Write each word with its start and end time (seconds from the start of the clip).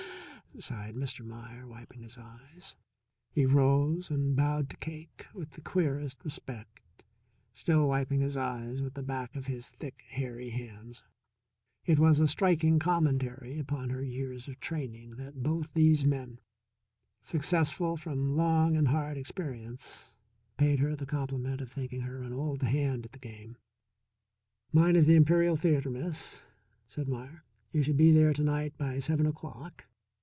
sighed 0.59 0.95
Mr. 0.95 1.25
Meier, 1.25 1.65
wiping 1.65 2.01
his 2.01 2.17
eyes. 2.17 2.75
He 3.31 3.45
rose 3.45 4.09
and 4.09 4.35
bowed 4.35 4.69
to 4.69 4.75
Cake 4.77 5.25
with 5.33 5.51
the 5.51 5.61
queerest 5.61 6.25
respect, 6.25 6.81
still 7.53 7.87
wiping 7.87 8.19
his 8.19 8.35
eyes 8.35 8.81
with 8.81 8.93
the 8.95 9.01
back 9.01 9.33
of 9.37 9.45
his 9.45 9.69
thick, 9.69 10.01
hairy 10.09 10.49
hands. 10.49 11.03
It 11.85 11.99
was 11.99 12.19
a 12.19 12.27
striking 12.27 12.79
commentary 12.79 13.57
upon 13.59 13.91
her 13.91 14.03
years 14.03 14.49
of 14.49 14.59
training 14.59 15.11
that 15.11 15.41
both 15.41 15.67
of 15.67 15.73
these 15.73 16.05
men, 16.05 16.37
successful 17.21 17.95
from 17.95 18.35
long 18.35 18.75
and 18.75 18.89
hard 18.89 19.17
experience, 19.17 20.13
paid 20.57 20.79
her 20.79 20.97
the 20.97 21.05
compliment 21.05 21.61
of 21.61 21.71
thinking 21.71 22.01
her 22.01 22.21
an 22.21 22.33
old 22.33 22.61
hand 22.61 23.05
at 23.05 23.13
the 23.13 23.19
game. 23.19 23.55
"Mine 24.73 24.97
is 24.97 25.05
the 25.05 25.15
Imperial 25.15 25.55
Theatre, 25.55 25.89
Miss," 25.89 26.41
said 26.87 27.07
Meier. 27.07 27.45
"You 27.71 27.83
should 27.83 27.97
be 27.97 28.11
there 28.11 28.33
to 28.33 28.43
night 28.43 28.77
by 28.77 28.99
seven 28.99 29.25
o'clock. 29.25 29.85